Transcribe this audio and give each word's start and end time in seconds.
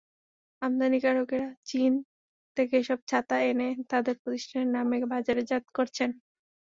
আমদানিকারকেরা 0.61 1.49
চীন 1.65 1.91
থেকে 2.57 2.75
এসব 2.77 2.99
ছাতা 3.07 3.37
এনে 3.43 3.69
তাঁদের 3.89 4.15
প্রতিষ্ঠানের 4.21 4.69
নামে 4.75 4.97
বাজারজাত 5.13 5.65
করছেন। 5.73 6.09